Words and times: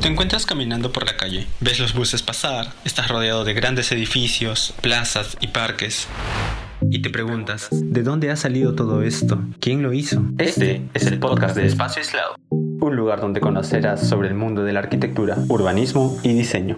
Te 0.00 0.06
encuentras 0.06 0.46
caminando 0.46 0.92
por 0.92 1.04
la 1.06 1.16
calle, 1.16 1.48
ves 1.58 1.80
los 1.80 1.92
buses 1.92 2.22
pasar, 2.22 2.72
estás 2.84 3.08
rodeado 3.08 3.44
de 3.44 3.52
grandes 3.52 3.90
edificios, 3.90 4.72
plazas 4.80 5.36
y 5.40 5.48
parques. 5.48 6.06
Y 6.88 7.02
te 7.02 7.10
preguntas, 7.10 7.68
¿de 7.72 8.04
dónde 8.04 8.30
ha 8.30 8.36
salido 8.36 8.76
todo 8.76 9.02
esto? 9.02 9.40
¿Quién 9.58 9.82
lo 9.82 9.92
hizo? 9.92 10.22
Este 10.38 10.82
es 10.94 11.06
el 11.06 11.18
podcast 11.18 11.56
de 11.56 11.66
Espacio 11.66 12.00
Aislado, 12.00 12.36
un 12.50 12.94
lugar 12.94 13.20
donde 13.20 13.40
conocerás 13.40 14.08
sobre 14.08 14.28
el 14.28 14.34
mundo 14.34 14.62
de 14.62 14.72
la 14.72 14.78
arquitectura, 14.80 15.36
urbanismo 15.48 16.16
y 16.22 16.32
diseño. 16.32 16.76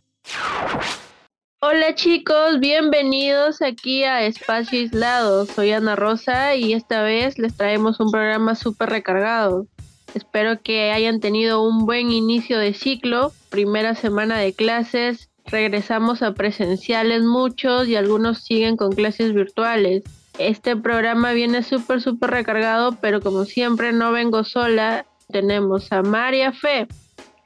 Hola 1.60 1.94
chicos, 1.94 2.58
bienvenidos 2.58 3.60
aquí 3.60 4.02
a 4.04 4.22
Espacio 4.22 4.78
Aislado. 4.78 5.44
Soy 5.44 5.72
Ana 5.72 5.94
Rosa 5.94 6.54
y 6.54 6.72
esta 6.72 7.02
vez 7.02 7.38
les 7.38 7.54
traemos 7.54 8.00
un 8.00 8.10
programa 8.10 8.54
súper 8.54 8.88
recargado. 8.88 9.66
Espero 10.14 10.60
que 10.62 10.90
hayan 10.90 11.20
tenido 11.20 11.62
un 11.62 11.86
buen 11.86 12.10
inicio 12.10 12.58
de 12.58 12.74
ciclo, 12.74 13.32
primera 13.48 13.94
semana 13.94 14.38
de 14.38 14.52
clases, 14.52 15.28
regresamos 15.46 16.22
a 16.22 16.34
presenciales 16.34 17.22
muchos 17.22 17.86
y 17.88 17.96
algunos 17.96 18.42
siguen 18.42 18.76
con 18.76 18.92
clases 18.92 19.32
virtuales. 19.32 20.02
Este 20.38 20.76
programa 20.76 21.32
viene 21.32 21.62
súper, 21.62 22.00
súper 22.00 22.30
recargado, 22.30 22.96
pero 23.00 23.20
como 23.20 23.44
siempre 23.44 23.92
no 23.92 24.10
vengo 24.12 24.42
sola, 24.44 25.06
tenemos 25.30 25.92
a 25.92 26.02
María 26.02 26.52
Fe. 26.52 26.88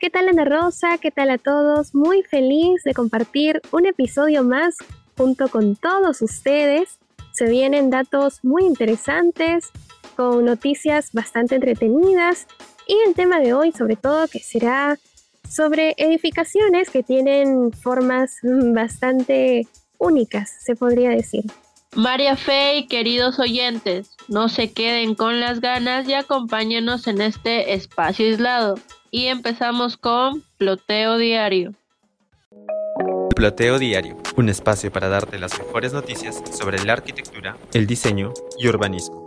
¿Qué 0.01 0.11
tal 0.11 0.29
Ana 0.29 0.45
Rosa? 0.45 0.99
¿Qué 0.99 1.11
tal 1.11 1.31
a 1.31 1.39
todos? 1.39 1.95
Muy 1.95 2.23
feliz 2.23 2.83
de 2.85 2.95
compartir 2.95 3.61
un 3.73 3.87
episodio 3.87 4.45
más 4.45 4.77
junto 5.17 5.49
con 5.49 5.77
todos 5.77 6.21
ustedes. 6.23 6.99
Se 7.33 7.49
vienen 7.49 7.91
datos 7.91 8.41
muy 8.45 8.65
interesantes, 8.65 9.71
con 10.15 10.45
noticias 10.45 11.13
bastante 11.13 11.57
entretenidas 11.57 12.47
y 12.87 12.97
el 13.07 13.15
tema 13.15 13.41
de 13.41 13.55
hoy 13.55 13.73
sobre 13.73 13.97
todo 13.97 14.29
que 14.29 14.41
será 14.41 14.99
sobre 15.49 15.95
edificaciones 15.99 16.91
que 16.91 17.03
tienen 17.03 17.73
formas 17.73 18.39
bastante 18.43 19.67
únicas, 19.99 20.51
se 20.61 20.75
podría 20.75 21.11
decir. 21.11 21.45
María 21.95 22.37
Fe 22.37 22.79
y 22.79 22.87
queridos 22.89 23.39
oyentes, 23.39 24.17
no 24.27 24.49
se 24.49 24.73
queden 24.73 25.15
con 25.15 25.39
las 25.39 25.61
ganas 25.61 26.09
y 26.09 26.15
acompáñenos 26.15 27.07
en 27.07 27.21
este 27.21 27.75
espacio 27.75 28.27
aislado. 28.27 28.75
Y 29.13 29.27
empezamos 29.27 29.97
con 29.97 30.43
Ploteo 30.59 31.19
Diario. 31.19 31.73
Ploteo 33.37 33.79
Diario, 33.79 34.17
un 34.37 34.49
espacio 34.49 34.91
para 34.91 35.09
darte 35.09 35.39
las 35.39 35.57
mejores 35.59 35.93
noticias 35.93 36.43
sobre 36.51 36.83
la 36.85 36.95
arquitectura, 36.95 37.57
el 37.73 37.87
diseño 37.87 38.33
y 38.59 38.67
urbanismo. 38.67 39.24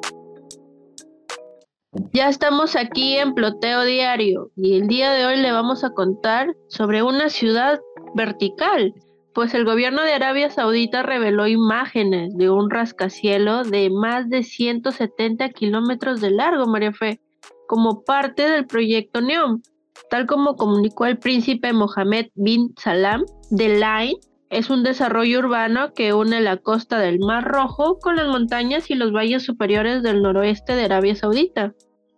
Ya 2.12 2.28
estamos 2.28 2.76
aquí 2.76 3.16
en 3.16 3.34
Ploteo 3.34 3.84
Diario 3.84 4.52
y 4.58 4.76
el 4.76 4.88
día 4.88 5.12
de 5.14 5.26
hoy 5.26 5.38
le 5.38 5.54
vamos 5.54 5.86
a 5.86 5.92
contar 5.92 6.54
sobre 6.68 7.02
una 7.02 7.30
ciudad 7.30 7.80
vertical, 8.14 8.94
pues 9.34 9.54
el 9.54 9.64
gobierno 9.64 10.04
de 10.04 10.14
Arabia 10.14 10.50
Saudita 10.50 11.04
reveló 11.04 11.48
imágenes 11.48 12.36
de 12.36 12.50
un 12.50 12.70
rascacielos 12.70 13.72
de 13.72 13.90
más 13.90 14.30
de 14.30 14.44
170 14.44 15.50
kilómetros 15.50 16.20
de 16.20 16.32
largo, 16.32 16.68
María 16.68 16.92
Fe, 16.92 17.22
como 17.68 18.04
parte 18.04 18.50
del 18.50 18.68
proyecto 18.68 19.22
NEOM, 19.22 19.62
tal 20.10 20.28
como 20.28 20.56
comunicó 20.56 21.06
el 21.06 21.18
príncipe 21.18 21.72
Mohammed 21.72 22.28
bin 22.36 22.74
Salam, 22.78 23.24
The 23.56 23.76
Line 23.76 24.20
es 24.50 24.70
un 24.70 24.84
desarrollo 24.84 25.40
urbano 25.40 25.94
que 25.94 26.14
une 26.14 26.40
la 26.42 26.58
costa 26.58 27.00
del 27.00 27.20
Mar 27.20 27.44
Rojo 27.44 28.00
con 28.00 28.16
las 28.16 28.28
montañas 28.28 28.89
y 28.89 28.95
los 28.95 29.12
valles 29.12 29.44
superiores 29.44 30.04
del 30.04 30.22
noroeste 30.22 30.76
de 30.76 30.86
Arabia 30.86 31.16
Saudita. 31.16 31.73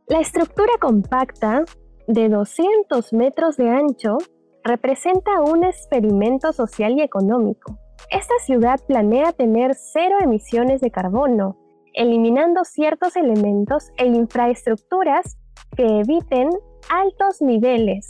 La 0.07 0.19
estructura 0.19 0.71
compacta, 0.79 1.63
de 2.07 2.29
200 2.29 3.13
metros 3.13 3.57
de 3.57 3.69
ancho, 3.69 4.17
representa 4.63 5.41
un 5.41 5.63
experimento 5.63 6.53
social 6.53 6.93
y 6.97 7.01
económico. 7.01 7.77
Esta 8.11 8.33
ciudad 8.45 8.79
planea 8.87 9.33
tener 9.33 9.75
cero 9.75 10.17
emisiones 10.21 10.81
de 10.81 10.91
carbono, 10.91 11.57
eliminando 11.93 12.63
ciertos 12.63 13.15
elementos 13.15 13.89
e 13.97 14.05
infraestructuras 14.05 15.37
que 15.75 15.99
eviten 15.99 16.49
altos 16.89 17.41
niveles, 17.41 18.07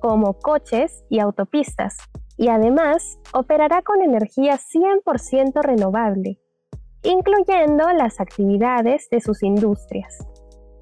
como 0.00 0.34
coches 0.34 1.04
y 1.08 1.20
autopistas, 1.20 1.96
y 2.36 2.48
además 2.48 3.18
operará 3.32 3.82
con 3.82 4.02
energía 4.02 4.58
100% 4.58 5.62
renovable, 5.62 6.38
incluyendo 7.02 7.88
las 7.92 8.20
actividades 8.20 9.08
de 9.10 9.20
sus 9.20 9.42
industrias. 9.42 10.18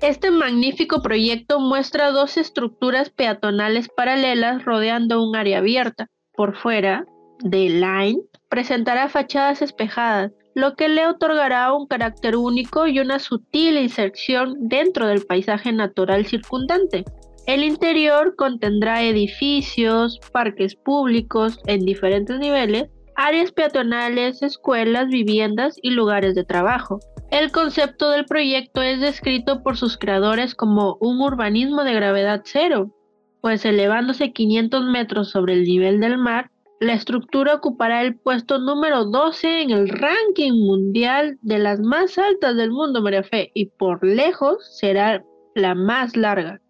Este 0.00 0.30
magnífico 0.30 1.00
proyecto 1.00 1.60
muestra 1.60 2.10
dos 2.10 2.36
estructuras 2.36 3.10
peatonales 3.10 3.88
paralelas 3.88 4.64
rodeando 4.64 5.22
un 5.22 5.34
área 5.36 5.58
abierta. 5.58 6.08
Por 6.34 6.56
fuera, 6.56 7.06
The 7.48 7.68
Line 7.70 8.20
presentará 8.48 9.08
fachadas 9.08 9.62
espejadas, 9.62 10.32
lo 10.54 10.74
que 10.74 10.88
le 10.88 11.06
otorgará 11.06 11.72
un 11.72 11.86
carácter 11.86 12.36
único 12.36 12.86
y 12.86 13.00
una 13.00 13.18
sutil 13.18 13.78
inserción 13.78 14.68
dentro 14.68 15.06
del 15.06 15.24
paisaje 15.26 15.72
natural 15.72 16.26
circundante. 16.26 17.04
El 17.46 17.62
interior 17.62 18.36
contendrá 18.36 19.02
edificios, 19.02 20.18
parques 20.32 20.74
públicos 20.76 21.58
en 21.66 21.84
diferentes 21.84 22.38
niveles, 22.38 22.88
áreas 23.16 23.52
peatonales, 23.52 24.42
escuelas, 24.42 25.08
viviendas 25.08 25.76
y 25.82 25.90
lugares 25.90 26.34
de 26.34 26.44
trabajo. 26.44 27.00
El 27.30 27.52
concepto 27.52 28.10
del 28.10 28.24
proyecto 28.24 28.80
es 28.80 29.00
descrito 29.00 29.62
por 29.62 29.76
sus 29.76 29.98
creadores 29.98 30.54
como 30.54 30.96
un 31.00 31.20
urbanismo 31.20 31.84
de 31.84 31.92
gravedad 31.92 32.42
cero, 32.44 32.90
pues 33.42 33.64
elevándose 33.66 34.32
500 34.32 34.86
metros 34.86 35.30
sobre 35.30 35.52
el 35.52 35.64
nivel 35.64 36.00
del 36.00 36.16
mar, 36.16 36.50
la 36.80 36.94
estructura 36.94 37.54
ocupará 37.54 38.02
el 38.02 38.16
puesto 38.16 38.58
número 38.58 39.04
12 39.04 39.62
en 39.62 39.70
el 39.70 39.88
ranking 39.88 40.52
mundial 40.52 41.38
de 41.40 41.58
las 41.58 41.80
más 41.80 42.18
altas 42.18 42.56
del 42.56 42.70
mundo, 42.72 43.00
María 43.00 43.22
Fe, 43.22 43.50
y 43.54 43.66
por 43.66 44.04
lejos 44.04 44.76
será 44.78 45.24
la 45.54 45.74
más 45.74 46.16
larga. 46.16 46.60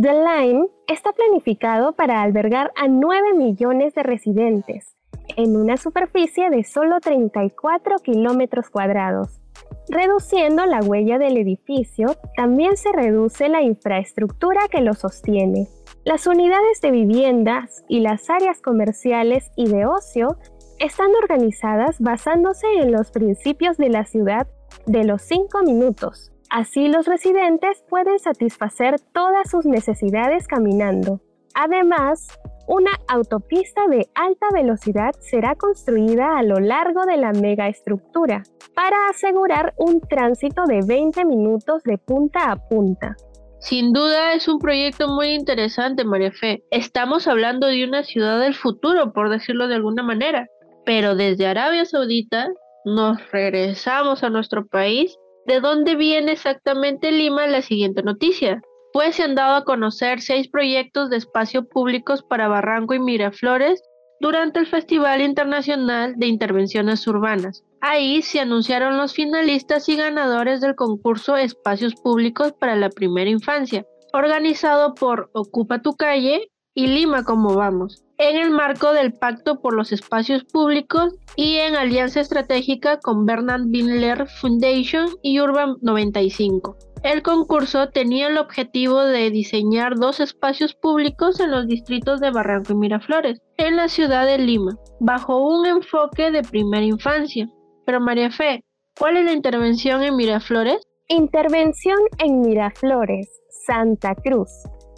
The 0.00 0.12
Line 0.12 0.68
está 0.86 1.12
planificado 1.12 1.92
para 1.92 2.22
albergar 2.22 2.72
a 2.76 2.88
9 2.88 3.34
millones 3.34 3.94
de 3.94 4.02
residentes 4.02 4.96
en 5.36 5.56
una 5.56 5.76
superficie 5.76 6.50
de 6.50 6.64
solo 6.64 7.00
34 7.00 7.96
kilómetros 7.98 8.70
cuadrados 8.70 9.40
Reduciendo 9.88 10.64
la 10.64 10.80
huella 10.80 11.18
del 11.18 11.36
edificio, 11.36 12.16
también 12.36 12.76
se 12.76 12.90
reduce 12.90 13.48
la 13.48 13.62
infraestructura 13.62 14.62
que 14.70 14.80
lo 14.80 14.94
sostiene. 14.94 15.68
Las 16.04 16.26
unidades 16.26 16.80
de 16.80 16.90
viviendas 16.90 17.84
y 17.88 18.00
las 18.00 18.30
áreas 18.30 18.62
comerciales 18.62 19.50
y 19.56 19.68
de 19.68 19.84
ocio 19.86 20.38
están 20.78 21.10
organizadas 21.22 22.00
basándose 22.00 22.66
en 22.80 22.92
los 22.92 23.10
principios 23.10 23.76
de 23.76 23.90
la 23.90 24.04
ciudad 24.04 24.48
de 24.86 25.04
los 25.04 25.22
cinco 25.22 25.62
minutos. 25.62 26.33
Así 26.50 26.88
los 26.88 27.06
residentes 27.06 27.82
pueden 27.88 28.18
satisfacer 28.18 29.00
todas 29.12 29.50
sus 29.50 29.66
necesidades 29.66 30.46
caminando. 30.46 31.20
Además, 31.54 32.28
una 32.66 32.92
autopista 33.08 33.86
de 33.88 34.08
alta 34.14 34.46
velocidad 34.52 35.12
será 35.20 35.54
construida 35.54 36.38
a 36.38 36.42
lo 36.42 36.60
largo 36.60 37.04
de 37.04 37.16
la 37.16 37.32
megaestructura 37.32 38.42
para 38.74 38.96
asegurar 39.10 39.74
un 39.76 40.00
tránsito 40.00 40.64
de 40.66 40.80
20 40.86 41.24
minutos 41.26 41.82
de 41.84 41.98
punta 41.98 42.50
a 42.50 42.56
punta. 42.56 43.16
Sin 43.60 43.92
duda 43.92 44.34
es 44.34 44.48
un 44.48 44.58
proyecto 44.58 45.08
muy 45.08 45.28
interesante, 45.28 46.04
María 46.04 46.32
Fe. 46.32 46.64
Estamos 46.70 47.26
hablando 47.26 47.66
de 47.66 47.84
una 47.84 48.02
ciudad 48.02 48.40
del 48.40 48.54
futuro, 48.54 49.12
por 49.12 49.30
decirlo 49.30 49.68
de 49.68 49.76
alguna 49.76 50.02
manera. 50.02 50.48
Pero 50.84 51.14
desde 51.14 51.46
Arabia 51.46 51.86
Saudita 51.86 52.48
nos 52.84 53.18
regresamos 53.30 54.22
a 54.22 54.28
nuestro 54.28 54.66
país, 54.66 55.16
de 55.46 55.60
dónde 55.60 55.96
viene 55.96 56.32
exactamente 56.32 57.12
Lima 57.12 57.46
la 57.46 57.62
siguiente 57.62 58.02
noticia 58.02 58.62
pues 58.94 59.16
se 59.16 59.24
han 59.24 59.34
dado 59.34 59.56
a 59.56 59.64
conocer 59.64 60.20
seis 60.20 60.46
proyectos 60.46 61.10
de 61.10 61.16
espacio 61.16 61.68
públicos 61.68 62.22
para 62.22 62.46
Barranco 62.46 62.94
y 62.94 63.00
Miraflores 63.00 63.82
durante 64.20 64.60
el 64.60 64.68
Festival 64.68 65.20
Internacional 65.20 66.14
de 66.16 66.28
Intervenciones 66.28 67.04
Urbanas. 67.08 67.64
Ahí 67.80 68.22
se 68.22 68.38
anunciaron 68.38 68.96
los 68.96 69.12
finalistas 69.12 69.88
y 69.88 69.96
ganadores 69.96 70.60
del 70.60 70.76
concurso 70.76 71.36
Espacios 71.36 71.96
Públicos 71.96 72.52
para 72.52 72.76
la 72.76 72.88
Primera 72.88 73.28
Infancia, 73.28 73.84
organizado 74.12 74.94
por 74.94 75.28
Ocupa 75.34 75.82
tu 75.82 75.96
Calle 75.96 76.52
y 76.74 76.88
Lima 76.88 77.24
como 77.24 77.54
vamos, 77.54 78.04
en 78.18 78.36
el 78.36 78.50
marco 78.50 78.92
del 78.92 79.12
Pacto 79.12 79.60
por 79.60 79.74
los 79.74 79.92
Espacios 79.92 80.44
Públicos 80.44 81.14
y 81.36 81.56
en 81.56 81.76
alianza 81.76 82.20
estratégica 82.20 82.98
con 82.98 83.26
Bernard 83.26 83.66
Binler 83.66 84.26
Foundation 84.40 85.08
y 85.22 85.40
Urban 85.40 85.76
95. 85.82 86.76
El 87.02 87.22
concurso 87.22 87.90
tenía 87.90 88.28
el 88.28 88.38
objetivo 88.38 89.00
de 89.00 89.30
diseñar 89.30 89.96
dos 89.96 90.20
espacios 90.20 90.74
públicos 90.74 91.38
en 91.38 91.50
los 91.50 91.66
distritos 91.66 92.18
de 92.20 92.30
Barranco 92.30 92.72
y 92.72 92.76
Miraflores, 92.76 93.42
en 93.58 93.76
la 93.76 93.88
ciudad 93.88 94.26
de 94.26 94.38
Lima, 94.38 94.78
bajo 95.00 95.38
un 95.46 95.66
enfoque 95.66 96.30
de 96.30 96.42
primera 96.42 96.84
infancia. 96.84 97.46
Pero 97.84 98.00
María 98.00 98.30
Fe, 98.30 98.64
¿cuál 98.98 99.18
es 99.18 99.26
la 99.26 99.32
intervención 99.32 100.02
en 100.02 100.16
Miraflores? 100.16 100.80
Intervención 101.08 101.98
en 102.18 102.40
Miraflores, 102.40 103.28
Santa 103.66 104.14
Cruz. 104.14 104.48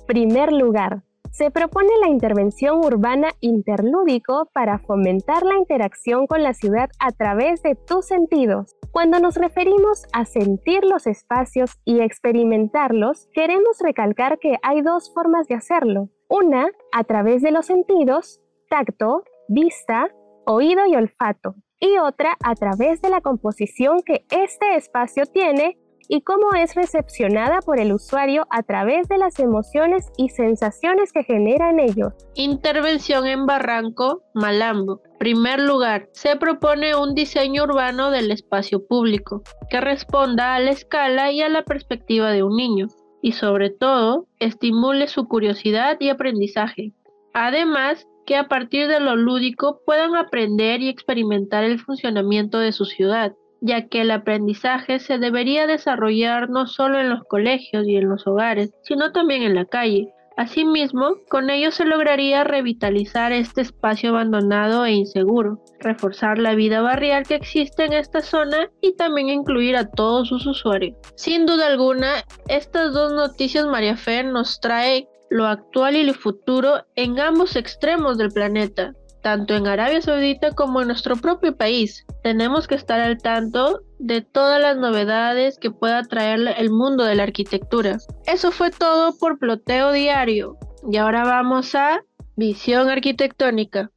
Primer 0.06 0.52
lugar, 0.52 1.02
se 1.36 1.50
propone 1.50 1.90
la 2.00 2.08
intervención 2.08 2.78
urbana 2.78 3.28
interlúdico 3.40 4.48
para 4.54 4.78
fomentar 4.78 5.42
la 5.42 5.58
interacción 5.58 6.26
con 6.26 6.42
la 6.42 6.54
ciudad 6.54 6.88
a 6.98 7.12
través 7.12 7.62
de 7.62 7.74
tus 7.74 8.06
sentidos. 8.06 8.74
Cuando 8.90 9.18
nos 9.20 9.34
referimos 9.34 10.06
a 10.14 10.24
sentir 10.24 10.82
los 10.82 11.06
espacios 11.06 11.72
y 11.84 12.00
experimentarlos, 12.00 13.28
queremos 13.34 13.78
recalcar 13.80 14.38
que 14.38 14.56
hay 14.62 14.80
dos 14.80 15.12
formas 15.12 15.46
de 15.46 15.56
hacerlo. 15.56 16.08
Una, 16.30 16.68
a 16.90 17.04
través 17.04 17.42
de 17.42 17.50
los 17.50 17.66
sentidos, 17.66 18.40
tacto, 18.70 19.22
vista, 19.46 20.08
oído 20.46 20.86
y 20.86 20.96
olfato. 20.96 21.54
Y 21.78 21.98
otra, 21.98 22.38
a 22.42 22.54
través 22.54 23.02
de 23.02 23.10
la 23.10 23.20
composición 23.20 24.00
que 24.02 24.24
este 24.30 24.76
espacio 24.76 25.26
tiene 25.26 25.76
y 26.08 26.22
cómo 26.22 26.54
es 26.54 26.74
recepcionada 26.74 27.60
por 27.60 27.80
el 27.80 27.92
usuario 27.92 28.46
a 28.50 28.62
través 28.62 29.08
de 29.08 29.18
las 29.18 29.38
emociones 29.38 30.10
y 30.16 30.28
sensaciones 30.28 31.12
que 31.12 31.24
generan 31.24 31.80
ellos. 31.80 32.12
Intervención 32.34 33.26
en 33.26 33.46
Barranco, 33.46 34.22
Malambo. 34.34 35.00
Primer 35.18 35.60
lugar, 35.60 36.08
se 36.12 36.36
propone 36.36 36.94
un 36.94 37.14
diseño 37.14 37.64
urbano 37.64 38.10
del 38.10 38.30
espacio 38.30 38.86
público 38.86 39.42
que 39.70 39.80
responda 39.80 40.54
a 40.54 40.60
la 40.60 40.70
escala 40.70 41.32
y 41.32 41.42
a 41.42 41.48
la 41.48 41.62
perspectiva 41.62 42.30
de 42.30 42.42
un 42.42 42.56
niño 42.56 42.88
y 43.22 43.32
sobre 43.32 43.70
todo 43.70 44.26
estimule 44.38 45.08
su 45.08 45.26
curiosidad 45.26 45.96
y 46.00 46.10
aprendizaje. 46.10 46.92
Además, 47.32 48.06
que 48.26 48.36
a 48.36 48.48
partir 48.48 48.88
de 48.88 49.00
lo 49.00 49.16
lúdico 49.16 49.80
puedan 49.86 50.16
aprender 50.16 50.80
y 50.82 50.88
experimentar 50.88 51.64
el 51.64 51.78
funcionamiento 51.80 52.58
de 52.58 52.72
su 52.72 52.84
ciudad 52.84 53.32
ya 53.60 53.88
que 53.88 54.02
el 54.02 54.10
aprendizaje 54.10 54.98
se 54.98 55.18
debería 55.18 55.66
desarrollar 55.66 56.50
no 56.50 56.66
solo 56.66 57.00
en 57.00 57.10
los 57.10 57.24
colegios 57.24 57.86
y 57.86 57.96
en 57.96 58.08
los 58.08 58.26
hogares, 58.26 58.72
sino 58.82 59.12
también 59.12 59.42
en 59.42 59.54
la 59.54 59.64
calle. 59.64 60.12
Asimismo, 60.36 61.16
con 61.30 61.48
ello 61.48 61.70
se 61.70 61.86
lograría 61.86 62.44
revitalizar 62.44 63.32
este 63.32 63.62
espacio 63.62 64.10
abandonado 64.10 64.84
e 64.84 64.92
inseguro, 64.92 65.64
reforzar 65.80 66.36
la 66.36 66.54
vida 66.54 66.82
barrial 66.82 67.26
que 67.26 67.36
existe 67.36 67.86
en 67.86 67.94
esta 67.94 68.20
zona 68.20 68.68
y 68.82 68.94
también 68.96 69.30
incluir 69.30 69.76
a 69.76 69.90
todos 69.90 70.28
sus 70.28 70.46
usuarios. 70.46 70.94
Sin 71.14 71.46
duda 71.46 71.68
alguna, 71.68 72.22
estas 72.48 72.92
dos 72.92 73.14
noticias 73.14 73.66
María 73.66 73.96
Fe 73.96 74.24
nos 74.24 74.60
trae 74.60 75.08
lo 75.30 75.46
actual 75.46 75.96
y 75.96 76.02
lo 76.04 76.12
futuro 76.12 76.84
en 76.96 77.18
ambos 77.18 77.56
extremos 77.56 78.18
del 78.18 78.30
planeta, 78.30 78.92
tanto 79.26 79.56
en 79.56 79.66
Arabia 79.66 80.00
Saudita 80.00 80.52
como 80.52 80.80
en 80.80 80.86
nuestro 80.86 81.16
propio 81.16 81.56
país. 81.56 82.06
Tenemos 82.22 82.68
que 82.68 82.76
estar 82.76 83.00
al 83.00 83.18
tanto 83.18 83.80
de 83.98 84.20
todas 84.20 84.62
las 84.62 84.76
novedades 84.76 85.58
que 85.58 85.72
pueda 85.72 86.04
traer 86.04 86.54
el 86.56 86.70
mundo 86.70 87.02
de 87.02 87.16
la 87.16 87.24
arquitectura. 87.24 87.98
Eso 88.28 88.52
fue 88.52 88.70
todo 88.70 89.18
por 89.18 89.40
Ploteo 89.40 89.90
Diario. 89.90 90.56
Y 90.88 90.98
ahora 90.98 91.24
vamos 91.24 91.74
a 91.74 92.04
Visión 92.36 92.88
Arquitectónica. 92.88 93.90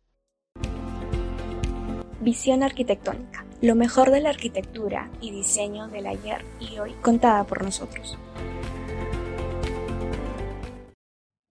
Visión 2.22 2.64
Arquitectónica. 2.64 3.46
Lo 3.62 3.76
mejor 3.76 4.10
de 4.10 4.22
la 4.22 4.31
arquitectura 4.31 5.12
y 5.22 5.30
diseño 5.30 5.90
del 5.90 6.08
ayer 6.08 6.44
y 6.60 6.80
hoy 6.80 6.94
contada 7.04 7.44
por 7.44 7.64
nosotros. 7.64 8.18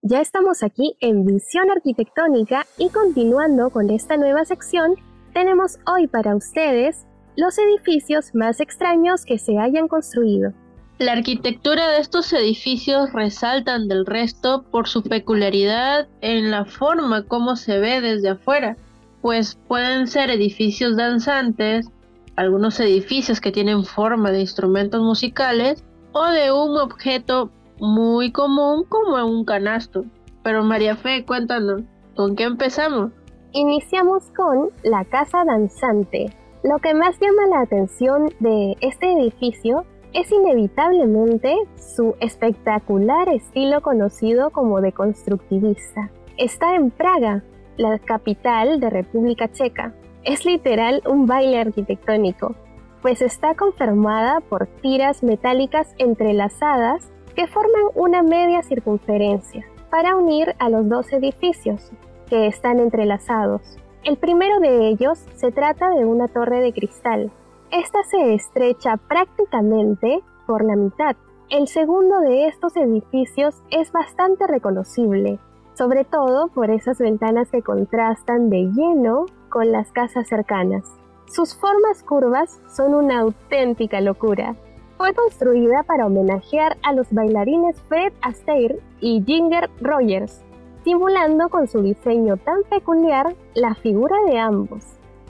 Ya 0.01 0.21
estamos 0.21 0.63
aquí 0.63 0.95
en 1.01 1.25
Visión 1.25 1.69
Arquitectónica 1.69 2.65
y 2.77 2.87
continuando 2.87 3.69
con 3.69 3.89
esta 3.89 4.15
nueva 4.15 4.45
sección, 4.45 4.95
tenemos 5.33 5.77
hoy 5.85 6.07
para 6.07 6.37
ustedes 6.37 7.05
los 7.35 7.57
edificios 7.57 8.33
más 8.33 8.61
extraños 8.61 9.25
que 9.25 9.37
se 9.37 9.57
hayan 9.57 9.89
construido. 9.89 10.53
La 10.99 11.11
arquitectura 11.11 11.89
de 11.89 11.99
estos 11.99 12.31
edificios 12.31 13.11
resaltan 13.11 13.89
del 13.89 14.05
resto 14.05 14.63
por 14.71 14.87
su 14.87 15.03
peculiaridad 15.03 16.07
en 16.21 16.49
la 16.49 16.63
forma 16.63 17.25
como 17.25 17.57
se 17.57 17.79
ve 17.79 17.99
desde 17.99 18.29
afuera, 18.29 18.77
pues 19.21 19.59
pueden 19.67 20.07
ser 20.07 20.29
edificios 20.29 20.95
danzantes, 20.95 21.89
algunos 22.37 22.79
edificios 22.79 23.41
que 23.41 23.51
tienen 23.51 23.83
forma 23.83 24.31
de 24.31 24.39
instrumentos 24.39 25.01
musicales 25.01 25.83
o 26.13 26.25
de 26.27 26.53
un 26.53 26.77
objeto 26.77 27.51
muy 27.79 28.31
común 28.31 28.85
como 28.87 29.17
en 29.17 29.25
un 29.25 29.45
canasto. 29.45 30.05
Pero 30.43 30.63
María 30.63 30.95
Fe, 30.95 31.25
cuéntanos, 31.25 31.83
¿con 32.15 32.35
qué 32.35 32.43
empezamos? 32.43 33.11
Iniciamos 33.51 34.23
con 34.35 34.69
la 34.83 35.05
casa 35.05 35.43
danzante. 35.45 36.27
Lo 36.63 36.77
que 36.79 36.93
más 36.93 37.19
llama 37.19 37.47
la 37.49 37.61
atención 37.61 38.29
de 38.39 38.75
este 38.81 39.13
edificio 39.13 39.85
es 40.13 40.31
inevitablemente 40.31 41.55
su 41.75 42.15
espectacular 42.19 43.29
estilo 43.29 43.81
conocido 43.81 44.49
como 44.49 44.81
de 44.81 44.91
constructivista. 44.91 46.09
Está 46.37 46.75
en 46.75 46.91
Praga, 46.91 47.43
la 47.77 47.99
capital 47.99 48.79
de 48.79 48.89
República 48.89 49.51
Checa. 49.51 49.93
Es 50.23 50.45
literal 50.45 51.01
un 51.07 51.25
baile 51.25 51.59
arquitectónico, 51.59 52.55
pues 53.01 53.21
está 53.21 53.55
conformada 53.55 54.41
por 54.41 54.67
tiras 54.81 55.23
metálicas 55.23 55.93
entrelazadas 55.97 57.09
que 57.39 57.47
forman 57.47 57.83
una 57.95 58.21
media 58.21 58.61
circunferencia 58.63 59.65
para 59.89 60.17
unir 60.17 60.57
a 60.59 60.67
los 60.67 60.89
dos 60.89 61.09
edificios 61.13 61.89
que 62.27 62.47
están 62.47 62.81
entrelazados. 62.81 63.61
El 64.03 64.17
primero 64.17 64.59
de 64.59 64.89
ellos 64.89 65.25
se 65.35 65.49
trata 65.53 65.89
de 65.91 66.03
una 66.03 66.27
torre 66.27 66.59
de 66.59 66.73
cristal. 66.73 67.31
Esta 67.71 68.03
se 68.03 68.33
estrecha 68.33 68.97
prácticamente 68.97 70.21
por 70.47 70.65
la 70.65 70.75
mitad. 70.75 71.15
El 71.49 71.69
segundo 71.69 72.19
de 72.19 72.47
estos 72.47 72.75
edificios 72.75 73.63
es 73.71 73.89
bastante 73.93 74.45
reconocible, 74.45 75.39
sobre 75.75 76.03
todo 76.03 76.49
por 76.49 76.69
esas 76.69 76.97
ventanas 76.97 77.51
que 77.51 77.61
contrastan 77.61 78.49
de 78.49 78.69
lleno 78.75 79.27
con 79.47 79.71
las 79.71 79.93
casas 79.93 80.27
cercanas. 80.27 80.83
Sus 81.27 81.55
formas 81.55 82.03
curvas 82.03 82.61
son 82.67 82.93
una 82.93 83.21
auténtica 83.21 84.01
locura 84.01 84.57
fue 84.99 85.13
construida 85.13 85.83
para 85.83 86.07
homenajear 86.07 86.75
a 86.83 86.91
los 86.91 87.09
bailarines 87.13 87.81
Fred 87.83 88.11
Astaire 88.21 88.79
y 88.99 89.23
Ginger 89.25 89.69
Rogers, 89.79 90.43
simulando 90.83 91.47
con 91.47 91.69
su 91.69 91.81
diseño 91.81 92.35
tan 92.35 92.63
peculiar 92.69 93.33
la 93.55 93.75
figura 93.75 94.17
de 94.27 94.37
ambos, 94.37 94.83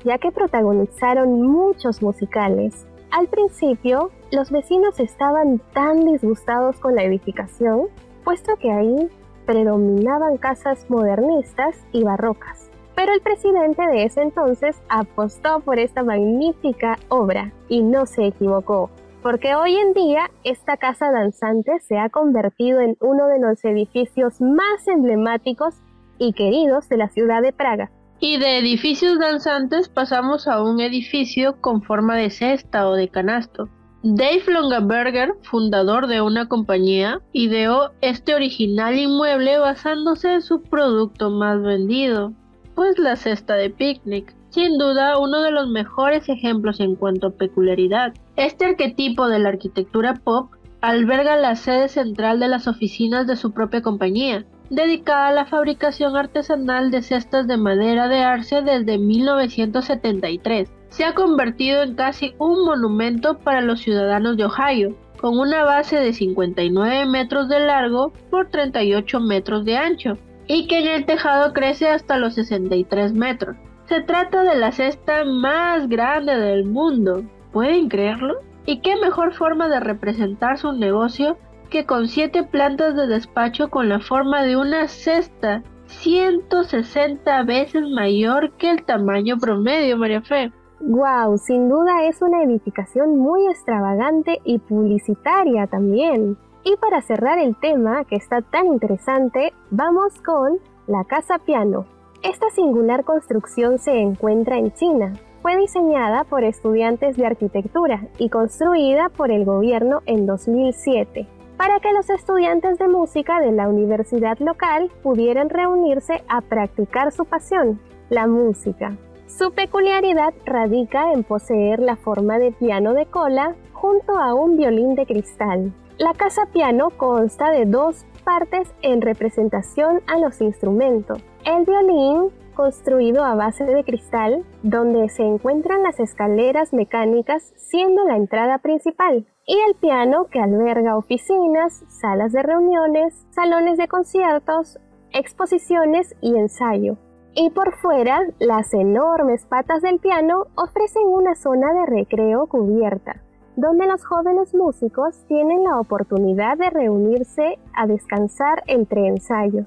ya 0.03 0.17
que 0.17 0.31
protagonizaron 0.31 1.43
muchos 1.43 2.01
musicales. 2.01 2.87
Al 3.11 3.27
principio, 3.27 4.09
los 4.31 4.49
vecinos 4.49 4.99
estaban 4.99 5.61
tan 5.71 6.03
disgustados 6.03 6.79
con 6.79 6.95
la 6.95 7.03
edificación, 7.03 7.89
puesto 8.23 8.55
que 8.55 8.71
ahí 8.71 9.07
predominaban 9.45 10.37
casas 10.37 10.89
modernistas 10.89 11.77
y 11.91 12.03
barrocas. 12.03 12.71
Pero 12.95 13.13
el 13.13 13.21
presidente 13.21 13.85
de 13.85 14.05
ese 14.05 14.23
entonces 14.23 14.81
apostó 14.89 15.59
por 15.59 15.77
esta 15.77 16.01
magnífica 16.01 16.97
obra 17.09 17.53
y 17.67 17.83
no 17.83 18.07
se 18.07 18.25
equivocó 18.25 18.89
porque 19.21 19.55
hoy 19.55 19.75
en 19.75 19.93
día 19.93 20.31
esta 20.43 20.77
casa 20.77 21.11
danzante 21.11 21.79
se 21.81 21.97
ha 21.97 22.09
convertido 22.09 22.79
en 22.79 22.97
uno 23.01 23.27
de 23.27 23.39
los 23.39 23.63
edificios 23.65 24.39
más 24.41 24.87
emblemáticos 24.87 25.75
y 26.17 26.33
queridos 26.33 26.89
de 26.89 26.97
la 26.97 27.09
ciudad 27.09 27.41
de 27.41 27.53
Praga. 27.53 27.91
Y 28.19 28.37
de 28.37 28.57
edificios 28.57 29.17
danzantes 29.19 29.87
pasamos 29.87 30.47
a 30.47 30.61
un 30.61 30.81
edificio 30.81 31.61
con 31.61 31.81
forma 31.81 32.17
de 32.17 32.29
cesta 32.29 32.89
o 32.89 32.95
de 32.95 33.07
canasto. 33.07 33.69
Dave 34.01 34.43
Longaberger, 34.47 35.33
fundador 35.41 36.07
de 36.07 36.21
una 36.21 36.47
compañía, 36.47 37.21
ideó 37.33 37.91
este 38.01 38.33
original 38.33 38.97
inmueble 38.97 39.57
basándose 39.57 40.35
en 40.35 40.41
su 40.41 40.61
producto 40.61 41.29
más 41.29 41.61
vendido, 41.61 42.33
pues 42.75 42.97
la 42.97 43.17
cesta 43.17 43.55
de 43.55 43.69
picnic 43.69 44.33
sin 44.49 44.77
duda 44.77 45.17
uno 45.17 45.41
de 45.41 45.51
los 45.51 45.69
mejores 45.69 46.27
ejemplos 46.29 46.79
en 46.79 46.95
cuanto 46.95 47.27
a 47.27 47.31
peculiaridad. 47.31 48.13
Este 48.35 48.65
arquetipo 48.65 49.27
de 49.27 49.39
la 49.39 49.49
arquitectura 49.49 50.15
pop 50.15 50.51
alberga 50.81 51.35
la 51.35 51.55
sede 51.55 51.89
central 51.89 52.39
de 52.39 52.47
las 52.47 52.67
oficinas 52.67 53.27
de 53.27 53.35
su 53.35 53.51
propia 53.51 53.81
compañía, 53.81 54.45
dedicada 54.69 55.27
a 55.27 55.33
la 55.33 55.45
fabricación 55.45 56.15
artesanal 56.15 56.91
de 56.91 57.01
cestas 57.01 57.47
de 57.47 57.57
madera 57.57 58.07
de 58.07 58.19
arce 58.19 58.61
desde 58.61 58.97
1973. 58.97 60.71
Se 60.89 61.05
ha 61.05 61.13
convertido 61.13 61.83
en 61.83 61.95
casi 61.95 62.33
un 62.39 62.65
monumento 62.65 63.37
para 63.39 63.61
los 63.61 63.81
ciudadanos 63.81 64.37
de 64.37 64.45
Ohio, 64.45 64.95
con 65.19 65.37
una 65.37 65.63
base 65.63 65.97
de 65.97 66.13
59 66.13 67.05
metros 67.05 67.49
de 67.49 67.59
largo 67.59 68.13
por 68.29 68.49
38 68.49 69.19
metros 69.19 69.65
de 69.65 69.77
ancho, 69.77 70.17
y 70.47 70.67
que 70.67 70.79
en 70.79 70.87
el 70.87 71.05
tejado 71.05 71.53
crece 71.53 71.89
hasta 71.89 72.17
los 72.17 72.35
63 72.35 73.13
metros. 73.13 73.57
Se 73.89 74.01
trata 74.01 74.43
de 74.43 74.55
la 74.55 74.71
cesta 74.71 75.25
más 75.25 75.89
grande 75.89 76.37
del 76.37 76.65
mundo. 76.65 77.23
¿Pueden 77.51 77.89
creerlo? 77.89 78.35
¿Y 78.67 78.81
qué 78.81 78.95
mejor 78.97 79.33
forma 79.33 79.67
de 79.67 79.79
representar 79.79 80.59
su 80.59 80.73
negocio 80.73 81.37
que 81.71 81.87
con 81.87 82.07
siete 82.07 82.43
plantas 82.43 82.95
de 82.95 83.07
despacho 83.07 83.71
con 83.71 83.89
la 83.89 83.99
forma 83.99 84.43
de 84.43 84.57
una 84.57 84.87
cesta 84.87 85.63
160 85.87 87.41
veces 87.45 87.81
mayor 87.89 88.51
que 88.57 88.69
el 88.69 88.85
tamaño 88.85 89.39
promedio, 89.39 89.97
María 89.97 90.21
Fe? 90.21 90.51
Wow, 90.81 91.39
sin 91.39 91.67
duda 91.67 92.03
es 92.03 92.21
una 92.21 92.43
edificación 92.43 93.17
muy 93.17 93.47
extravagante 93.47 94.39
y 94.43 94.59
publicitaria 94.59 95.65
también. 95.65 96.37
Y 96.63 96.75
para 96.75 97.01
cerrar 97.01 97.39
el 97.39 97.55
tema 97.55 98.03
que 98.03 98.17
está 98.17 98.43
tan 98.43 98.67
interesante, 98.67 99.51
vamos 99.71 100.21
con 100.21 100.59
la 100.85 101.05
Casa 101.05 101.39
Piano. 101.39 101.87
Esta 102.21 102.49
singular 102.49 103.05
construcción 103.05 103.79
se 103.79 103.97
encuentra 103.97 104.57
en 104.57 104.73
China. 104.73 105.13
Fue 105.41 105.55
diseñada 105.57 106.25
por 106.25 106.43
estudiantes 106.43 107.15
de 107.15 107.25
arquitectura 107.25 108.07
y 108.17 108.27
construida 108.27 109.07
por 109.07 109.31
el 109.31 109.45
gobierno 109.45 110.01
en 110.05 110.25
2007 110.25 111.27
para 111.55 111.79
que 111.79 111.93
los 111.93 112.09
estudiantes 112.09 112.77
de 112.77 112.87
música 112.89 113.39
de 113.39 113.53
la 113.53 113.69
universidad 113.69 114.37
local 114.39 114.91
pudieran 115.01 115.49
reunirse 115.49 116.23
a 116.27 116.41
practicar 116.41 117.11
su 117.11 117.25
pasión, 117.25 117.79
la 118.09 118.27
música. 118.27 118.97
Su 119.27 119.51
peculiaridad 119.51 120.33
radica 120.45 121.13
en 121.13 121.23
poseer 121.23 121.79
la 121.79 121.95
forma 121.95 122.37
de 122.37 122.51
piano 122.51 122.93
de 122.93 123.05
cola 123.05 123.55
junto 123.73 124.17
a 124.17 124.33
un 124.33 124.57
violín 124.57 124.95
de 124.95 125.05
cristal. 125.05 125.73
La 125.99 126.13
casa 126.13 126.45
piano 126.45 126.91
consta 126.95 127.51
de 127.51 127.65
dos 127.65 128.05
partes 128.23 128.73
en 128.81 129.01
representación 129.01 130.01
a 130.07 130.17
los 130.17 130.39
instrumentos. 130.39 131.21
El 131.43 131.65
violín, 131.65 132.29
construido 132.55 133.25
a 133.25 133.35
base 133.35 133.65
de 133.65 133.83
cristal, 133.83 134.45
donde 134.63 135.09
se 135.09 135.23
encuentran 135.23 135.83
las 135.83 135.99
escaleras 135.99 136.71
mecánicas 136.71 137.53
siendo 137.57 138.05
la 138.05 138.15
entrada 138.15 138.59
principal, 138.59 139.27
y 139.45 139.57
el 139.67 139.75
piano 139.75 140.27
que 140.31 140.39
alberga 140.39 140.95
oficinas, 140.95 141.83
salas 141.89 142.31
de 142.31 142.43
reuniones, 142.43 143.27
salones 143.31 143.77
de 143.77 143.89
conciertos, 143.89 144.79
exposiciones 145.11 146.15
y 146.21 146.37
ensayo. 146.37 146.95
Y 147.35 147.49
por 147.49 147.75
fuera, 147.75 148.21
las 148.39 148.73
enormes 148.73 149.45
patas 149.47 149.81
del 149.81 149.99
piano 149.99 150.45
ofrecen 150.55 151.03
una 151.07 151.35
zona 151.35 151.73
de 151.73 151.85
recreo 151.87 152.47
cubierta, 152.47 153.21
donde 153.59 153.87
los 153.87 154.05
jóvenes 154.05 154.53
músicos 154.55 155.25
tienen 155.27 155.63
la 155.65 155.79
oportunidad 155.79 156.57
de 156.57 156.69
reunirse 156.69 157.59
a 157.73 157.87
descansar 157.87 158.63
entre 158.67 159.07
ensayos. 159.07 159.65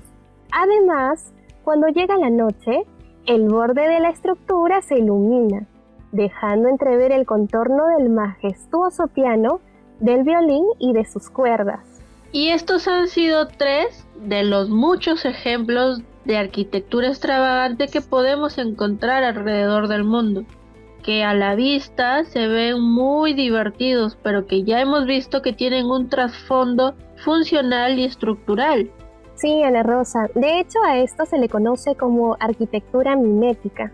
Además, 0.50 1.32
cuando 1.62 1.88
llega 1.88 2.16
la 2.16 2.30
noche, 2.30 2.86
el 3.26 3.48
borde 3.48 3.86
de 3.86 4.00
la 4.00 4.08
estructura 4.08 4.80
se 4.80 4.98
ilumina, 4.98 5.66
dejando 6.10 6.68
entrever 6.68 7.12
el 7.12 7.26
contorno 7.26 7.86
del 7.98 8.08
majestuoso 8.08 9.08
piano, 9.08 9.60
del 10.00 10.24
violín 10.24 10.64
y 10.78 10.94
de 10.94 11.04
sus 11.04 11.28
cuerdas. 11.28 12.00
Y 12.32 12.48
estos 12.48 12.88
han 12.88 13.08
sido 13.08 13.46
tres 13.46 14.06
de 14.16 14.42
los 14.42 14.70
muchos 14.70 15.26
ejemplos 15.26 16.02
de 16.24 16.38
arquitectura 16.38 17.08
extravagante 17.08 17.88
que 17.88 18.00
podemos 18.00 18.56
encontrar 18.56 19.22
alrededor 19.22 19.88
del 19.88 20.04
mundo, 20.04 20.44
que 21.02 21.24
a 21.24 21.34
la 21.34 21.54
vista 21.54 22.24
se 22.24 22.46
ven 22.46 22.80
muy 22.80 23.34
divertidos, 23.34 24.16
pero 24.22 24.46
que 24.46 24.62
ya 24.62 24.80
hemos 24.80 25.06
visto 25.06 25.42
que 25.42 25.52
tienen 25.52 25.86
un 25.86 26.08
trasfondo 26.08 26.94
funcional 27.16 27.98
y 27.98 28.04
estructural. 28.04 28.90
Sí, 29.34 29.62
Ana 29.62 29.82
Rosa. 29.82 30.28
De 30.34 30.60
hecho, 30.60 30.78
a 30.86 30.98
esto 30.98 31.26
se 31.26 31.38
le 31.38 31.48
conoce 31.48 31.96
como 31.96 32.36
arquitectura 32.38 33.16
mimética. 33.16 33.92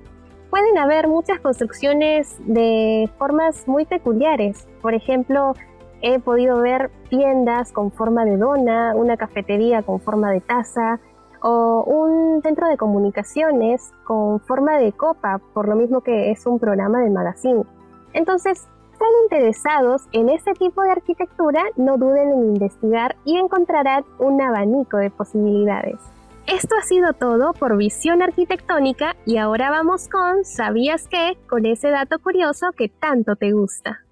Pueden 0.51 0.79
haber 0.79 1.09
muchas 1.09 1.41
construcciones 1.41 2.37
de 2.47 3.09
formas 3.19 3.67
muy 3.67 3.85
peculiares. 3.85 4.67
Por 4.83 4.95
ejemplo, 4.95 5.55
he 6.01 6.19
podido 6.21 6.61
ver 6.61 6.91
tiendas 7.09 7.73
con 7.73 7.93
forma 7.93 8.25
de 8.25 8.37
dona, 8.37 8.95
una 8.95 9.17
cafetería 9.17 9.83
con 9.83 10.01
forma 10.01 10.31
de 10.31 10.41
taza, 10.41 11.01
o 11.43 11.85
un 11.85 12.43
centro 12.43 12.69
de 12.69 12.77
comunicaciones 12.77 13.93
con 14.05 14.41
forma 14.41 14.79
de 14.79 14.93
copa, 14.93 15.41
por 15.55 15.69
lo 15.69 15.77
mismo 15.77 16.01
que 16.01 16.31
es 16.31 16.47
un 16.47 16.59
programa 16.59 17.01
de 17.01 17.11
magazine. 17.11 17.65
Entonces, 18.13 18.67
están 18.93 19.09
interesados 19.25 20.03
en 20.13 20.29
este 20.29 20.55
tipo 20.55 20.83
de 20.83 20.91
arquitectura, 20.91 21.63
no 21.77 21.99
duden 21.99 22.33
en 22.33 22.55
investigar 22.55 23.17
y 23.25 23.37
encontrarán 23.37 24.05
un 24.19 24.41
abanico 24.43 24.97
de 24.97 25.11
posibilidades. 25.11 26.01
Esto 26.49 26.75
ha 26.77 26.83
sido 26.83 27.13
todo 27.13 27.53
por 27.53 27.77
Visión 27.77 28.23
Arquitectónica 28.23 29.15
y 29.27 29.37
ahora 29.37 29.71
vamos 29.71 30.09
con 30.09 30.45
¿Sabías 30.45 31.07
qué? 31.07 31.37
con 31.49 31.67
ese 31.67 31.91
dato 31.91 32.19
curioso 32.19 32.73
que 32.77 32.89
tanto 32.89 33.37
te 33.37 33.53
gusta. 33.53 34.03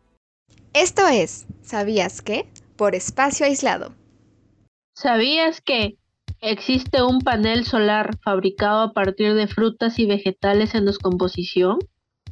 Esto 0.75 1.03
es 1.09 1.47
¿Sabías 1.63 2.23
qué? 2.23 2.47
por 2.77 2.95
espacio 2.95 3.47
aislado. 3.47 3.93
¿Sabías 4.95 5.61
que 5.63 5.97
¿Existe 6.49 7.03
un 7.03 7.23
panel 7.23 7.65
solar 7.65 8.19
fabricado 8.23 8.81
a 8.83 8.93
partir 8.93 9.35
de 9.35 9.49
frutas 9.49 9.99
y 9.99 10.07
vegetales 10.07 10.77
en 10.77 10.85
descomposición? 10.85 11.81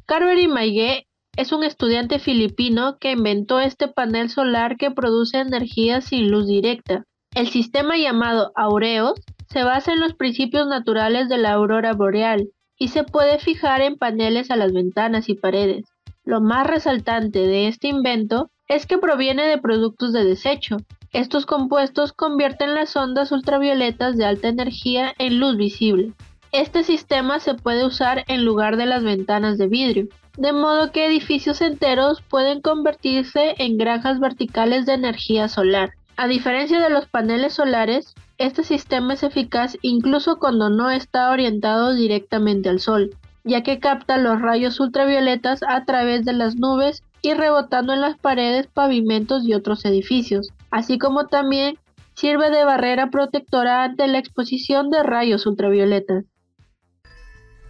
Carvery 0.05 0.47
Maigué 0.47 1.05
es 1.35 1.51
un 1.51 1.65
estudiante 1.65 2.17
filipino 2.17 2.97
que 2.97 3.11
inventó 3.11 3.59
este 3.59 3.89
panel 3.89 4.29
solar 4.29 4.77
que 4.77 4.89
produce 4.89 5.39
energía 5.39 5.99
sin 5.99 6.31
luz 6.31 6.47
directa. 6.47 7.03
El 7.35 7.49
sistema 7.49 7.97
llamado 7.97 8.53
Aureos 8.55 9.19
se 9.49 9.65
basa 9.65 9.91
en 9.91 9.99
los 9.99 10.13
principios 10.13 10.65
naturales 10.65 11.27
de 11.27 11.37
la 11.37 11.51
aurora 11.51 11.91
boreal 11.91 12.47
y 12.79 12.87
se 12.87 13.03
puede 13.03 13.37
fijar 13.39 13.81
en 13.81 13.97
paneles 13.97 14.49
a 14.49 14.55
las 14.55 14.71
ventanas 14.71 15.27
y 15.27 15.35
paredes. 15.35 15.83
Lo 16.23 16.39
más 16.39 16.65
resaltante 16.65 17.39
de 17.39 17.67
este 17.67 17.89
invento 17.89 18.49
es 18.69 18.85
que 18.85 18.97
proviene 18.97 19.45
de 19.45 19.57
productos 19.57 20.13
de 20.13 20.23
desecho, 20.23 20.77
estos 21.15 21.45
compuestos 21.45 22.11
convierten 22.11 22.75
las 22.75 22.93
ondas 22.97 23.31
ultravioletas 23.31 24.17
de 24.17 24.25
alta 24.25 24.49
energía 24.49 25.13
en 25.17 25.39
luz 25.39 25.55
visible. 25.55 26.11
Este 26.51 26.83
sistema 26.83 27.39
se 27.39 27.53
puede 27.53 27.85
usar 27.85 28.25
en 28.27 28.43
lugar 28.43 28.75
de 28.75 28.85
las 28.85 29.01
ventanas 29.01 29.57
de 29.57 29.67
vidrio, 29.67 30.09
de 30.35 30.51
modo 30.51 30.91
que 30.91 31.05
edificios 31.05 31.61
enteros 31.61 32.21
pueden 32.21 32.59
convertirse 32.59 33.55
en 33.59 33.77
granjas 33.77 34.19
verticales 34.19 34.85
de 34.85 34.95
energía 34.95 35.47
solar. 35.47 35.91
A 36.17 36.27
diferencia 36.27 36.81
de 36.81 36.89
los 36.89 37.05
paneles 37.07 37.53
solares, 37.53 38.13
este 38.37 38.63
sistema 38.63 39.13
es 39.13 39.23
eficaz 39.23 39.77
incluso 39.81 40.37
cuando 40.37 40.69
no 40.69 40.89
está 40.89 41.31
orientado 41.31 41.93
directamente 41.93 42.67
al 42.67 42.81
sol, 42.81 43.11
ya 43.45 43.63
que 43.63 43.79
capta 43.79 44.17
los 44.17 44.41
rayos 44.41 44.81
ultravioletas 44.81 45.61
a 45.65 45.85
través 45.85 46.25
de 46.25 46.33
las 46.33 46.57
nubes 46.57 47.03
y 47.21 47.33
rebotando 47.33 47.93
en 47.93 48.01
las 48.01 48.17
paredes, 48.17 48.67
pavimentos 48.67 49.45
y 49.45 49.53
otros 49.53 49.85
edificios, 49.85 50.49
así 50.75 50.99
como 50.99 51.27
también 51.27 51.79
sirve 52.15 52.49
de 52.49 52.65
barrera 52.65 53.09
protectora 53.09 53.85
ante 53.85 54.07
la 54.07 54.19
exposición 54.19 54.89
de 54.89 55.03
rayos 55.03 55.45
ultravioletas. 55.45 56.25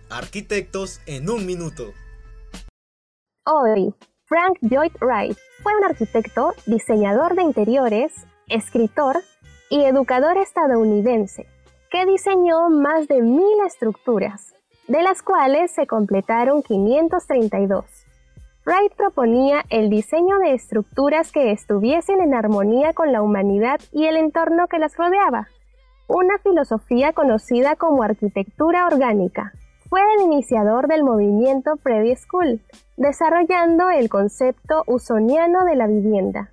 Arquitectos 0.10 1.02
en 1.06 1.30
un 1.30 1.46
minuto. 1.46 1.94
Hoy, 3.46 3.94
Frank 4.24 4.58
Lloyd 4.62 4.94
Wright 5.02 5.38
fue 5.62 5.74
un 5.78 5.86
arquitecto, 5.86 6.56
diseñador 6.66 7.36
de 7.36 7.44
interiores, 7.44 8.12
escritor 8.48 9.18
y 9.70 9.84
educador 9.84 10.38
estadounidense 10.38 11.46
que 11.92 12.08
diseñó 12.08 12.72
más 12.72 13.08
de 13.08 13.22
mil 13.22 13.60
estructuras, 13.68 14.56
de 14.88 15.04
las 15.04 15.22
cuales 15.22 15.72
se 15.72 15.86
completaron 15.86 16.64
532. 16.64 18.05
Wright 18.66 18.96
proponía 18.96 19.64
el 19.70 19.92
diseño 19.92 20.40
de 20.40 20.56
estructuras 20.56 21.32
que 21.32 21.52
estuviesen 21.52 22.20
en 22.20 22.34
armonía 22.34 22.94
con 22.94 23.12
la 23.12 23.22
humanidad 23.22 23.80
y 23.92 24.06
el 24.06 24.18
entorno 24.18 24.68
que 24.68 24.80
las 24.80 24.98
rodeaba, 24.98 25.50
una 26.08 26.40
filosofía 26.40 27.14
conocida 27.14 27.76
como 27.76 28.02
arquitectura 28.02 28.88
orgánica. 28.88 29.54
Fue 29.88 30.02
el 30.18 30.24
iniciador 30.24 30.88
del 30.88 31.04
movimiento 31.04 31.76
Preview 31.76 32.16
School, 32.16 32.60
desarrollando 32.98 33.92
el 33.92 34.10
concepto 34.10 34.82
usoniano 34.88 35.64
de 35.64 35.76
la 35.76 35.86
vivienda. 35.86 36.50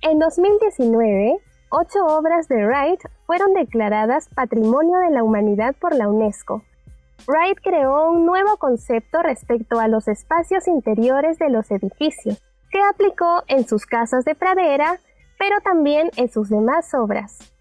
En 0.00 0.18
2019, 0.18 1.38
ocho 1.70 2.04
obras 2.06 2.48
de 2.48 2.66
Wright 2.66 3.00
fueron 3.24 3.54
declaradas 3.54 4.28
Patrimonio 4.34 4.98
de 4.98 5.10
la 5.10 5.22
Humanidad 5.22 5.76
por 5.80 5.94
la 5.94 6.08
UNESCO, 6.08 6.64
Wright 7.26 7.58
creó 7.62 8.10
un 8.10 8.26
nuevo 8.26 8.56
concepto 8.56 9.22
respecto 9.22 9.78
a 9.78 9.88
los 9.88 10.08
espacios 10.08 10.66
interiores 10.66 11.38
de 11.38 11.50
los 11.50 11.70
edificios, 11.70 12.42
que 12.70 12.80
aplicó 12.80 13.44
en 13.46 13.66
sus 13.66 13.86
casas 13.86 14.24
de 14.24 14.34
pradera, 14.34 14.98
pero 15.38 15.60
también 15.60 16.10
en 16.16 16.28
sus 16.28 16.48
demás 16.48 16.92
obras. 16.94 17.52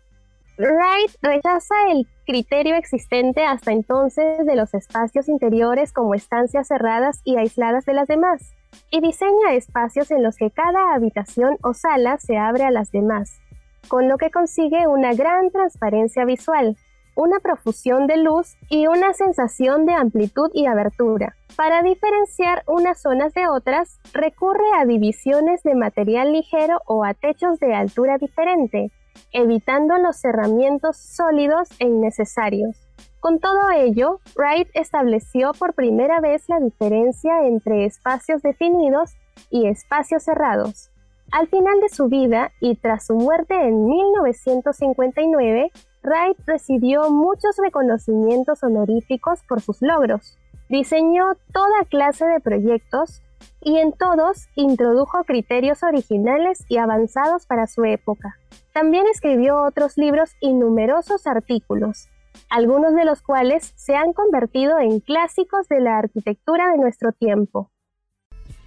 Wright 0.58 1.12
rechaza 1.22 1.75
el 1.91 2.08
criterio 2.25 2.75
existente 2.75 3.46
hasta 3.46 3.72
entonces 3.72 4.46
de 4.46 4.56
los 4.56 4.74
espacios 4.74 5.27
interiores 5.30 5.91
como 5.94 6.15
estancias 6.15 6.68
cerradas 6.68 7.22
y 7.24 7.38
aisladas 7.38 7.86
de 7.86 7.94
las 7.94 8.08
demás, 8.08 8.53
y 8.89 9.01
diseña 9.01 9.53
espacios 9.53 10.12
en 10.12 10.24
los 10.24 10.38
que 10.38 10.50
cada 10.50 10.94
habitación 10.96 11.58
o 11.62 11.74
sala 11.74 12.18
se 12.18 12.38
abre 12.38 12.63
a 12.63 12.72
las 12.72 12.91
demás, 12.91 13.39
con 13.88 14.08
lo 14.08 14.18
que 14.18 14.32
consigue 14.32 14.88
una 14.88 15.13
gran 15.13 15.51
transparencia 15.51 16.25
visual, 16.25 16.77
una 17.15 17.39
profusión 17.39 18.08
de 18.08 18.18
luz 18.18 18.56
y 18.70 18.88
una 18.88 19.13
sensación 19.13 19.86
de 19.86 19.94
amplitud 19.94 20.50
y 20.53 20.65
abertura. 20.65 21.36
Para 21.56 21.82
diferenciar 21.82 22.63
unas 22.68 23.01
zonas 23.01 23.34
de 23.34 23.48
otras, 23.48 24.00
recurre 24.13 24.65
a 24.77 24.86
divisiones 24.86 25.63
de 25.63 25.75
material 25.75 26.32
ligero 26.32 26.82
o 26.86 27.03
a 27.03 27.13
techos 27.13 27.60
de 27.60 27.74
altura 27.74 28.18
diferente, 28.18 28.91
evitando 29.34 29.98
los 29.98 30.18
cerramientos 30.18 30.98
sólidos 30.98 31.70
e 31.80 31.86
innecesarios. 31.86 32.77
Con 33.20 33.39
todo 33.39 33.70
ello, 33.75 34.20
Wright 34.36 34.70
estableció 34.74 35.51
por 35.53 35.75
primera 35.75 36.20
vez 36.22 36.50
la 36.50 36.60
diferencia 36.60 37.46
entre 37.46 37.86
espacios 37.86 38.41
definidos 38.41 39.12
y 39.51 39.68
espacios 39.68 40.24
cerrados. 40.24 40.89
Al 41.32 41.48
final 41.48 41.80
de 41.82 41.89
su 41.89 42.08
vida 42.08 42.51
y 42.60 42.75
tras 42.75 43.06
su 43.06 43.15
muerte 43.15 43.53
en 43.53 43.86
1959, 43.86 45.72
Wright 46.03 46.38
recibió 46.46 47.10
muchos 47.12 47.58
reconocimientos 47.58 48.63
honoríficos 48.63 49.39
por 49.48 49.62
sus 49.62 49.81
logros. 49.81 50.38
Diseñó 50.70 51.36
toda 51.53 51.86
clase 51.89 52.25
de 52.25 52.39
proyectos 52.39 53.22
y 53.62 53.77
en 53.77 53.91
todos 53.91 54.48
introdujo 54.55 55.24
criterios 55.24 55.84
originales 55.84 56.65
y 56.70 56.77
avanzados 56.77 57.46
para 57.46 57.67
su 57.67 57.84
época. 57.86 58.38
También 58.74 59.05
escribió 59.08 59.62
otros 59.62 59.98
libros 59.98 60.31
y 60.39 60.53
numerosos 60.53 61.27
artículos, 61.27 62.08
algunos 62.50 62.96
de 62.96 63.05
los 63.05 63.22
cuales 63.22 63.74
se 63.75 63.96
han 63.96 64.13
convertido 64.13 64.79
en 64.79 65.00
clásicos 65.00 65.67
de 65.67 65.81
la 65.81 65.98
arquitectura 65.98 66.72
de 66.72 66.77
nuestro 66.77 67.12
tiempo. 67.12 67.70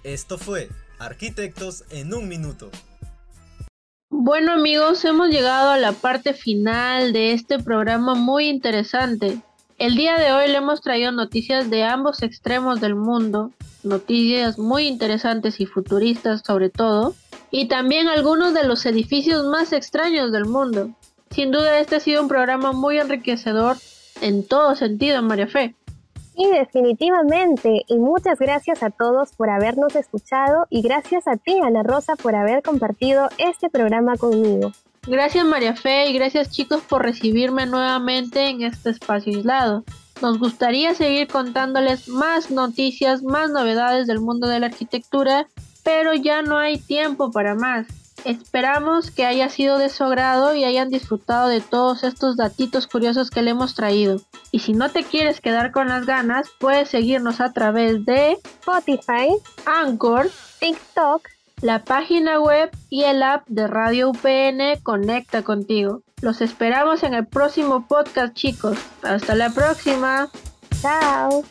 Esto 0.03 0.37
fue 0.37 0.69
Arquitectos 0.99 1.83
en 1.91 2.13
un 2.13 2.29
minuto. 2.29 2.69
Bueno 4.27 4.53
amigos, 4.53 5.05
hemos 5.05 5.29
llegado 5.29 5.69
a 5.69 5.77
la 5.77 5.91
parte 5.91 6.33
final 6.33 7.13
de 7.13 7.33
este 7.33 7.59
programa 7.59 8.15
muy 8.15 8.47
interesante. 8.47 9.37
El 9.77 9.95
día 9.95 10.17
de 10.17 10.31
hoy 10.31 10.47
le 10.47 10.57
hemos 10.57 10.81
traído 10.81 11.11
noticias 11.11 11.69
de 11.69 11.83
ambos 11.83 12.23
extremos 12.23 12.81
del 12.81 12.95
mundo, 12.95 13.51
noticias 13.83 14.57
muy 14.57 14.87
interesantes 14.87 15.59
y 15.61 15.67
futuristas 15.67 16.41
sobre 16.43 16.71
todo, 16.71 17.13
y 17.51 17.67
también 17.67 18.07
algunos 18.07 18.55
de 18.55 18.63
los 18.63 18.87
edificios 18.87 19.45
más 19.45 19.71
extraños 19.73 20.31
del 20.31 20.45
mundo. 20.45 20.89
Sin 21.29 21.51
duda 21.51 21.77
este 21.77 21.97
ha 21.97 21.99
sido 21.99 22.23
un 22.23 22.27
programa 22.27 22.71
muy 22.71 22.97
enriquecedor 22.97 23.77
en 24.21 24.43
todo 24.43 24.75
sentido, 24.75 25.21
María 25.21 25.45
Fe. 25.45 25.75
Sí, 26.35 26.45
definitivamente. 26.51 27.83
Y 27.87 27.97
muchas 27.97 28.39
gracias 28.39 28.83
a 28.83 28.89
todos 28.89 29.31
por 29.33 29.49
habernos 29.49 29.95
escuchado 29.95 30.67
y 30.69 30.81
gracias 30.81 31.27
a 31.27 31.37
ti, 31.37 31.59
Ana 31.63 31.83
Rosa, 31.83 32.15
por 32.15 32.35
haber 32.35 32.61
compartido 32.61 33.29
este 33.37 33.69
programa 33.69 34.17
conmigo. 34.17 34.71
Gracias 35.07 35.45
María 35.45 35.75
Fe 35.75 36.09
y 36.09 36.13
gracias 36.13 36.49
chicos 36.49 36.81
por 36.81 37.03
recibirme 37.03 37.67
nuevamente 37.67 38.49
en 38.49 38.63
este 38.63 38.89
espacio 38.89 39.33
aislado. 39.33 39.83
Nos 40.21 40.39
gustaría 40.39 40.95
seguir 40.95 41.27
contándoles 41.27 42.07
más 42.07 42.49
noticias, 42.49 43.21
más 43.21 43.51
novedades 43.51 44.07
del 44.07 44.19
mundo 44.19 44.47
de 44.47 44.59
la 44.59 44.67
arquitectura, 44.67 45.47
pero 45.83 46.13
ya 46.15 46.41
no 46.41 46.57
hay 46.57 46.79
tiempo 46.79 47.31
para 47.31 47.53
más. 47.53 47.85
Esperamos 48.25 49.11
que 49.11 49.23
haya 49.23 49.49
sido 49.49 49.77
de 49.77 49.89
su 49.89 50.03
agrado 50.03 50.55
y 50.55 50.63
hayan 50.63 50.89
disfrutado 50.89 51.47
de 51.47 51.61
todos 51.61 52.03
estos 52.03 52.35
datitos 52.35 52.87
curiosos 52.87 53.29
que 53.29 53.43
le 53.43 53.51
hemos 53.51 53.75
traído. 53.75 54.19
Y 54.51 54.59
si 54.59 54.73
no 54.73 54.89
te 54.89 55.03
quieres 55.03 55.41
quedar 55.41 55.71
con 55.71 55.89
las 55.89 56.07
ganas, 56.07 56.49
puedes 56.59 56.89
seguirnos 56.89 57.39
a 57.39 57.53
través 57.53 58.03
de 58.03 58.39
Spotify, 58.61 59.29
Anchor, 59.65 60.31
TikTok, 60.59 61.21
la 61.61 61.83
página 61.83 62.39
web 62.39 62.71
y 62.89 63.03
el 63.03 63.21
app 63.21 63.47
de 63.47 63.67
Radio 63.67 64.09
UPN 64.09 64.81
Conecta 64.81 65.43
contigo. 65.43 66.01
Los 66.21 66.41
esperamos 66.41 67.03
en 67.03 67.13
el 67.13 67.27
próximo 67.27 67.87
podcast 67.87 68.33
chicos. 68.33 68.77
Hasta 69.03 69.35
la 69.35 69.51
próxima. 69.51 70.29
Chao. 70.81 71.43